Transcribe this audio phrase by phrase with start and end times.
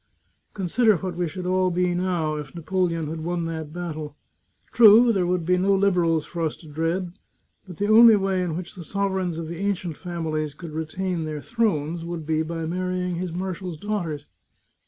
[0.55, 4.17] Consider what we should all be now if Na poleon had won that battle!
[4.71, 7.11] True, there would be no Liberals for us to dread,
[7.67, 11.39] but the only way in which the sovereigns of the ancient families could retain their
[11.39, 14.25] thrones would be by marrying his marshals' daughters.